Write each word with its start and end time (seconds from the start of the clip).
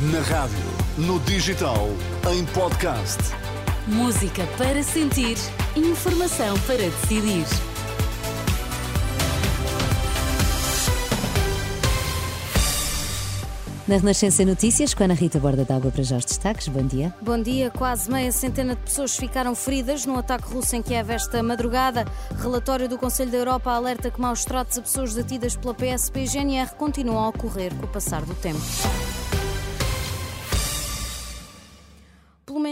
Na 0.00 0.20
rádio, 0.20 0.56
no 0.96 1.18
digital, 1.18 1.88
em 2.32 2.44
podcast. 2.46 3.18
Música 3.84 4.46
para 4.56 4.80
sentir, 4.80 5.36
informação 5.74 6.56
para 6.60 6.76
decidir. 6.76 7.44
Na 13.88 13.96
Renascença 13.96 14.44
Notícias, 14.44 14.94
com 14.94 15.02
a 15.02 15.06
Ana 15.06 15.14
Rita 15.14 15.40
Borda 15.40 15.64
d'Água 15.64 15.90
para 15.90 16.04
já 16.04 16.16
os 16.16 16.24
destaques. 16.24 16.68
Bom 16.68 16.86
dia. 16.86 17.12
Bom 17.20 17.42
dia. 17.42 17.68
Quase 17.68 18.08
meia 18.08 18.30
centena 18.30 18.76
de 18.76 18.82
pessoas 18.82 19.16
ficaram 19.16 19.52
feridas 19.56 20.06
no 20.06 20.16
ataque 20.16 20.44
russo 20.44 20.76
em 20.76 20.82
Kiev 20.82 21.10
esta 21.10 21.42
madrugada. 21.42 22.04
Relatório 22.40 22.88
do 22.88 22.96
Conselho 22.96 23.32
da 23.32 23.38
Europa 23.38 23.72
alerta 23.72 24.12
que 24.12 24.20
maus 24.20 24.44
tratos 24.44 24.78
a 24.78 24.82
pessoas 24.82 25.12
detidas 25.12 25.56
pela 25.56 25.74
PSP 25.74 26.20
e 26.20 26.26
GNR 26.26 26.70
continuam 26.76 27.24
a 27.24 27.28
ocorrer 27.30 27.74
com 27.74 27.86
o 27.86 27.88
passar 27.88 28.24
do 28.24 28.34
tempo. 28.36 28.60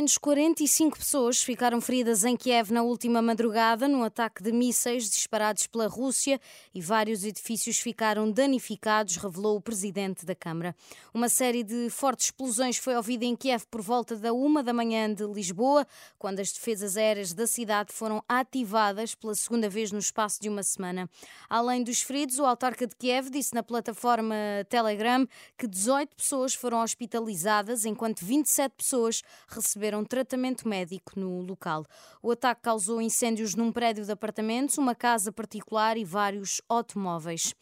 Menos 0.07 0.19
45 0.19 0.99
pessoas 0.99 1.43
ficaram 1.43 1.81
feridas 1.81 2.23
em 2.23 2.37
Kiev 2.37 2.73
na 2.73 2.83
última 2.83 3.21
madrugada 3.21 3.89
num 3.89 4.05
ataque 4.05 4.41
de 4.41 4.53
mísseis 4.53 5.11
disparados 5.11 5.67
pela 5.67 5.89
Rússia 5.89 6.41
e 6.73 6.81
vários 6.81 7.25
edifícios 7.25 7.79
ficaram 7.79 8.31
danificados, 8.31 9.17
revelou 9.17 9.57
o 9.57 9.61
presidente 9.61 10.25
da 10.25 10.33
Câmara. 10.33 10.77
Uma 11.13 11.29
série 11.29 11.65
de 11.65 11.91
fortes 11.91 12.27
explosões 12.27 12.77
foi 12.77 12.95
ouvida 12.95 13.25
em 13.25 13.35
Kiev 13.35 13.65
por 13.69 13.83
volta 13.83 14.15
da 14.15 14.33
uma 14.33 14.63
da 14.63 14.73
manhã 14.73 15.13
de 15.13 15.25
Lisboa, 15.25 15.85
quando 16.21 16.39
as 16.39 16.53
defesas 16.53 16.97
aéreas 16.97 17.35
da 17.35 17.47
cidade 17.49 17.93
foram 17.93 18.23
ativadas 18.29 19.13
pela 19.13 19.35
segunda 19.35 19.69
vez 19.69 19.91
no 19.91 19.99
espaço 19.99 20.41
de 20.41 20.49
uma 20.49 20.63
semana. 20.63 21.11
Além 21.51 21.83
dos 21.83 22.01
feridos, 22.01 22.39
o 22.39 22.45
autarca 22.45 22.87
de 22.87 22.95
Kiev 22.95 23.29
disse 23.29 23.53
na 23.53 23.63
plataforma 23.65 24.37
Telegram 24.69 25.27
que 25.59 25.67
18 25.67 26.15
pessoas 26.15 26.55
foram 26.55 26.81
hospitalizadas, 26.81 27.85
enquanto 27.85 28.25
27 28.25 28.73
pessoas 28.77 29.23
receberam 29.49 29.96
receberam 29.97 30.05
tratamento 30.05 30.69
médico 30.69 31.19
no 31.19 31.41
local. 31.41 31.85
O 32.23 32.31
ataque 32.31 32.63
causou 32.63 33.01
incêndios 33.01 33.55
num 33.55 33.73
prédio 33.73 34.05
de 34.05 34.13
apartamentos, 34.13 34.77
uma 34.79 34.95
casa 34.95 35.33
particular 35.33 35.97
e 35.97 36.05
vários 36.05 36.61
automóveis. 36.69 37.55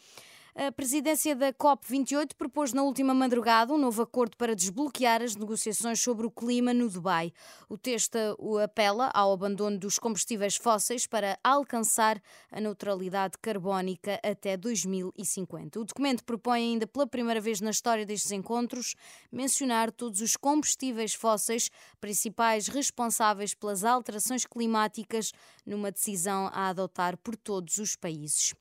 A 0.56 0.70
presidência 0.70 1.34
da 1.34 1.52
COP28 1.52 2.34
propôs 2.38 2.72
na 2.72 2.84
última 2.84 3.12
madrugada 3.12 3.72
um 3.72 3.77
novo 3.77 4.00
acordo 4.02 4.36
para 4.36 4.55
desbloquear 4.55 5.20
as 5.20 5.34
negociações 5.34 5.98
sobre 5.98 6.28
o 6.28 6.30
clima 6.30 6.72
no 6.72 6.88
Dubai. 6.88 7.33
O 7.69 7.77
texto 7.77 8.16
apela 8.62 9.11
ao 9.12 9.33
abandono 9.33 9.77
dos 9.77 9.98
combustíveis 9.98 10.55
fósseis 10.55 11.08
para 11.08 11.36
alcançar 11.42 12.22
a 12.52 12.61
neutralidade 12.61 13.36
carbónica 13.42 14.20
até 14.22 14.56
2050. 14.56 15.80
O 15.80 15.84
documento 15.84 16.22
propõe 16.22 16.61
ainda 16.61 16.86
pela 16.86 17.08
primeira 17.08 17.41
vez 17.41 17.61
na 17.61 17.70
história 17.70 18.06
destes 18.06 18.30
encontros 18.30 18.94
mencionar 19.33 19.91
todos 19.91 20.20
os 20.20 20.36
combustíveis 20.36 21.14
fósseis 21.14 21.68
principais 22.00 22.68
responsáveis 22.68 23.55
pelas 23.55 23.83
alterações 23.83 24.46
climáticas 24.46 25.33
numa 25.66 25.91
decisão 25.91 26.48
a 26.52 26.68
adotar 26.68 27.16
por 27.16 27.34
todos 27.34 27.78
os 27.78 27.96
países 27.96 28.55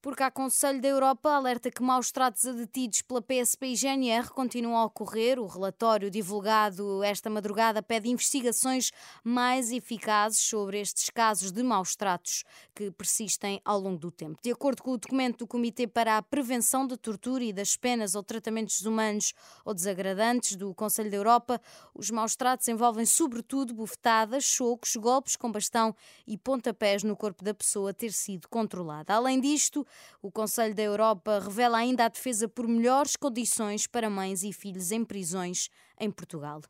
porque 0.00 0.22
a 0.22 0.30
Conselho 0.30 0.80
da 0.80 0.88
Europa 0.88 1.28
alerta 1.30 1.70
que 1.70 1.82
maus 1.82 2.12
tratos 2.12 2.46
a 2.46 2.52
detidos 2.52 3.02
pela 3.02 3.20
PSP 3.20 3.66
e 3.66 3.74
GNR 3.74 4.30
continuam 4.30 4.76
a 4.76 4.84
ocorrer. 4.84 5.40
O 5.40 5.46
relatório 5.46 6.10
divulgado 6.10 7.02
esta 7.02 7.28
madrugada 7.28 7.82
pede 7.82 8.08
investigações 8.08 8.92
mais 9.24 9.72
eficazes 9.72 10.38
sobre 10.38 10.80
estes 10.80 11.10
casos 11.10 11.50
de 11.50 11.62
maus 11.64 11.96
tratos 11.96 12.44
que 12.74 12.90
persistem 12.92 13.60
ao 13.64 13.80
longo 13.80 13.98
do 13.98 14.10
tempo. 14.10 14.38
De 14.40 14.52
acordo 14.52 14.82
com 14.82 14.92
o 14.92 14.98
documento 14.98 15.38
do 15.38 15.46
Comitê 15.46 15.86
para 15.86 16.16
a 16.16 16.22
Prevenção 16.22 16.86
da 16.86 16.96
Tortura 16.96 17.42
e 17.42 17.52
das 17.52 17.76
Penas 17.76 18.14
ou 18.14 18.22
Tratamentos 18.22 18.86
Humanos 18.86 19.34
ou 19.64 19.74
Desagradantes 19.74 20.54
do 20.54 20.72
Conselho 20.74 21.10
da 21.10 21.16
Europa, 21.16 21.60
os 21.92 22.08
maus 22.10 22.36
tratos 22.36 22.68
envolvem 22.68 23.04
sobretudo 23.04 23.74
bufetadas, 23.74 24.44
chocos, 24.44 24.94
golpes 24.94 25.34
com 25.34 25.50
bastão 25.50 25.94
e 26.26 26.38
pontapés 26.38 27.02
no 27.02 27.16
corpo 27.16 27.42
da 27.42 27.52
pessoa 27.52 27.92
ter 27.92 28.12
sido 28.12 28.48
controlada. 28.48 29.14
Além 29.14 29.40
disto, 29.40 29.84
o 30.22 30.30
Conselho 30.30 30.74
da 30.74 30.82
Europa 30.82 31.38
revela 31.38 31.78
ainda 31.78 32.04
a 32.04 32.08
defesa 32.08 32.48
por 32.48 32.66
melhores 32.66 33.16
condições 33.16 33.86
para 33.86 34.10
mães 34.10 34.42
e 34.42 34.52
filhos 34.52 34.92
em 34.92 35.04
prisões 35.04 35.70
em 36.00 36.10
Portugal. 36.10 36.60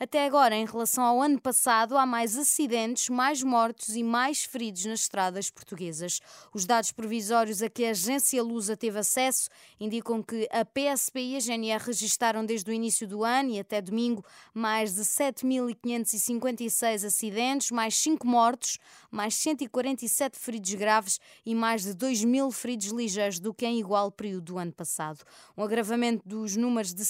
Até 0.00 0.24
agora, 0.24 0.54
em 0.54 0.64
relação 0.64 1.02
ao 1.02 1.20
ano 1.20 1.40
passado, 1.40 1.98
há 1.98 2.06
mais 2.06 2.38
acidentes, 2.38 3.08
mais 3.08 3.42
mortos 3.42 3.96
e 3.96 4.04
mais 4.04 4.44
feridos 4.44 4.84
nas 4.84 5.00
estradas 5.00 5.50
portuguesas. 5.50 6.20
Os 6.54 6.64
dados 6.64 6.92
provisórios 6.92 7.60
a 7.62 7.68
que 7.68 7.84
a 7.84 7.90
agência 7.90 8.40
Lusa 8.40 8.76
teve 8.76 9.00
acesso 9.00 9.48
indicam 9.80 10.22
que 10.22 10.48
a 10.52 10.64
PSP 10.64 11.20
e 11.20 11.36
a 11.36 11.40
GNR 11.40 11.84
registaram 11.84 12.46
desde 12.46 12.70
o 12.70 12.72
início 12.72 13.08
do 13.08 13.24
ano 13.24 13.50
e 13.50 13.58
até 13.58 13.82
domingo 13.82 14.24
mais 14.54 14.94
de 14.94 15.00
7.556 15.00 17.04
acidentes, 17.04 17.72
mais 17.72 17.96
5 17.96 18.24
mortos, 18.24 18.78
mais 19.10 19.34
147 19.34 20.38
feridos 20.38 20.74
graves 20.74 21.20
e 21.44 21.54
mais 21.54 21.82
de 21.82 21.94
2 21.94 22.24
mil 22.24 22.50
feridos 22.50 22.88
ligeiros 22.88 23.40
do 23.40 23.54
que 23.54 23.66
em 23.66 23.78
igual 23.78 24.10
período 24.10 24.44
do 24.44 24.58
ano 24.58 24.72
passado. 24.72 25.24
Um 25.56 25.62
agravamento 25.62 26.22
dos 26.28 26.56
números 26.56 26.94
de 26.94 27.04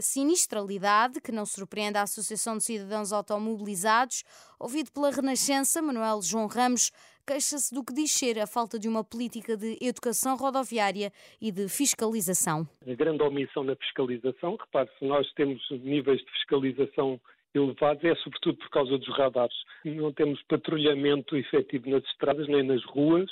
sinistralidade 0.00 1.20
que 1.20 1.32
não 1.32 1.46
surpreende 1.46 1.98
a 1.98 2.02
Associação 2.02 2.56
de 2.56 2.64
Cidadãos 2.64 3.12
Automobilizados, 3.12 4.24
ouvido 4.58 4.90
pela 4.92 5.10
Renascença, 5.10 5.82
Manuel 5.82 6.20
João 6.22 6.46
Ramos, 6.46 6.90
queixa-se 7.26 7.72
do 7.74 7.84
que 7.84 7.92
diz 7.92 8.12
ser 8.12 8.38
a 8.38 8.46
falta 8.46 8.78
de 8.78 8.88
uma 8.88 9.04
política 9.04 9.56
de 9.56 9.78
educação 9.80 10.36
rodoviária 10.36 11.12
e 11.40 11.52
de 11.52 11.68
fiscalização. 11.68 12.66
A 12.86 12.94
grande 12.94 13.22
omissão 13.22 13.64
na 13.64 13.76
fiscalização, 13.76 14.56
repare, 14.56 14.90
se 14.98 15.04
nós 15.04 15.30
temos 15.34 15.60
níveis 15.70 16.20
de 16.20 16.30
fiscalização 16.32 17.20
elevados, 17.54 18.02
é 18.04 18.14
sobretudo 18.16 18.56
por 18.58 18.70
causa 18.70 18.98
dos 18.98 19.08
radares. 19.16 19.56
Não 19.84 20.12
temos 20.12 20.42
patrulhamento 20.44 21.36
efetivo 21.36 21.90
nas 21.90 22.04
estradas 22.04 22.48
nem 22.48 22.62
nas 22.62 22.84
ruas, 22.84 23.30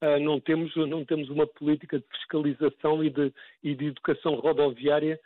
ah, 0.00 0.18
não 0.18 0.40
temos, 0.40 0.74
não 0.76 1.04
temos 1.04 1.28
uma 1.30 1.46
política 1.46 1.98
de 1.98 2.04
fiscalização 2.18 3.04
e 3.04 3.10
de, 3.10 3.32
e 3.62 3.74
de 3.74 3.86
educação 3.86 4.34
rodoviária 4.34 5.18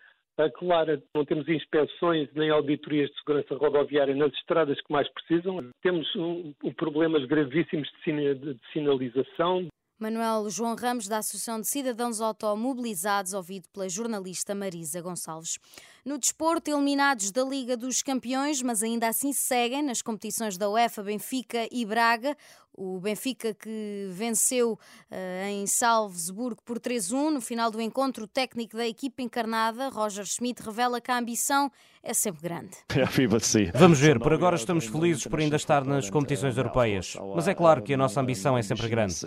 clara. 0.58 1.02
Não 1.14 1.24
temos 1.24 1.48
inspeções 1.48 2.28
nem 2.34 2.50
auditorias 2.50 3.08
de 3.10 3.16
segurança 3.18 3.54
rodoviária 3.56 4.14
nas 4.14 4.32
estradas 4.34 4.78
que 4.82 4.92
mais 4.92 5.08
precisam. 5.08 5.70
Temos 5.82 6.14
um, 6.14 6.52
um 6.62 6.72
problemas 6.74 7.24
gravíssimos 7.24 7.88
de, 8.04 8.34
de 8.34 8.60
sinalização. 8.72 9.66
Manuel 9.98 10.50
João 10.50 10.76
Ramos, 10.76 11.08
da 11.08 11.18
Associação 11.18 11.58
de 11.58 11.66
Cidadãos 11.66 12.20
Automobilizados, 12.20 13.32
ouvido 13.32 13.66
pela 13.72 13.88
jornalista 13.88 14.54
Marisa 14.54 15.00
Gonçalves. 15.00 15.58
No 16.06 16.18
desporto, 16.18 16.70
eliminados 16.70 17.32
da 17.32 17.42
Liga 17.42 17.76
dos 17.76 18.00
Campeões, 18.00 18.62
mas 18.62 18.80
ainda 18.80 19.08
assim 19.08 19.32
seguem 19.32 19.82
nas 19.82 20.00
competições 20.00 20.56
da 20.56 20.70
UEFA, 20.70 21.02
Benfica 21.02 21.66
e 21.68 21.84
Braga. 21.84 22.36
O 22.72 23.00
Benfica 23.00 23.52
que 23.52 24.08
venceu 24.12 24.74
uh, 24.74 25.48
em 25.48 25.66
Salzburgo 25.66 26.62
por 26.64 26.78
3-1. 26.78 27.30
No 27.30 27.40
final 27.40 27.72
do 27.72 27.80
encontro, 27.80 28.22
o 28.22 28.28
técnico 28.28 28.76
da 28.76 28.86
equipe 28.86 29.20
encarnada, 29.20 29.88
Roger 29.88 30.24
Schmidt, 30.24 30.62
revela 30.62 31.00
que 31.00 31.10
a 31.10 31.18
ambição 31.18 31.72
é 32.00 32.14
sempre 32.14 32.40
grande. 32.40 32.76
Vamos 33.74 33.98
ver, 33.98 34.20
por 34.20 34.32
agora 34.32 34.54
estamos 34.54 34.86
felizes 34.86 35.26
por 35.26 35.40
ainda 35.40 35.56
estar 35.56 35.84
nas 35.84 36.08
competições 36.08 36.56
europeias. 36.56 37.16
Mas 37.34 37.48
é 37.48 37.54
claro 37.54 37.82
que 37.82 37.92
a 37.92 37.96
nossa 37.96 38.20
ambição 38.20 38.56
é 38.56 38.62
sempre 38.62 38.88
grande. 38.88 39.26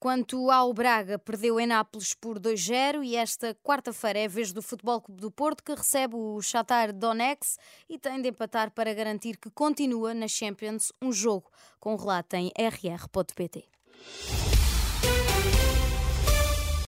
Quanto 0.00 0.48
ao 0.48 0.72
Braga, 0.72 1.18
perdeu 1.18 1.58
em 1.58 1.66
Nápoles 1.66 2.14
por 2.14 2.38
2-0 2.38 3.04
e 3.04 3.16
esta 3.16 3.52
quarta-feira 3.64 4.20
é 4.20 4.24
a 4.26 4.28
vez 4.28 4.52
do 4.52 4.62
Futebol 4.62 5.00
Clube 5.00 5.20
do 5.20 5.28
Porto 5.28 5.64
que 5.64 5.74
recebe 5.74 6.14
o 6.14 6.40
Shakhtar 6.40 6.92
Donetsk 6.92 7.58
e 7.88 7.98
tem 7.98 8.22
de 8.22 8.28
empatar 8.28 8.70
para 8.70 8.94
garantir 8.94 9.36
que 9.36 9.50
continua 9.50 10.14
na 10.14 10.28
Champions 10.28 10.92
um 11.02 11.10
jogo 11.10 11.50
com 11.80 11.96
relato 11.96 12.36
em 12.36 12.52
rr.pt. 12.56 13.68